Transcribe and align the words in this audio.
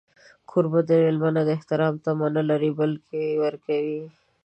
کوربه 0.49 0.79
د 0.89 0.91
مېلمه 1.03 1.29
نه 1.35 1.41
د 1.47 1.49
احترام 1.57 1.93
تمه 2.03 2.27
نه 2.35 2.43
لري، 2.49 2.71
بلکې 2.79 3.21
ورکوي. 3.43 4.01